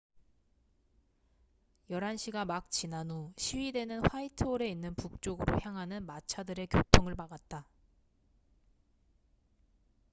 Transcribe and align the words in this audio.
11시가 1.91 2.43
막 2.43 2.71
지난 2.71 3.11
후 3.11 3.31
시위대는 3.37 4.01
화이트홀에 4.09 4.67
있는 4.67 4.95
북쪽으로 4.95 5.59
향하는 5.61 6.07
마차들의 6.07 6.65
교통을 6.65 7.13
막았다 7.13 7.67